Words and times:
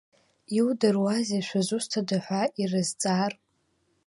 Иудыруазеи, 0.57 1.43
шәызусҭа 1.47 2.17
ҳәа 2.25 2.41
ирызҵаар. 2.61 3.33